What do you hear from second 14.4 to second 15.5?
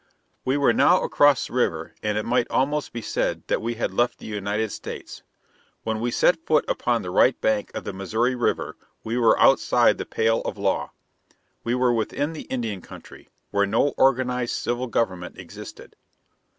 civil government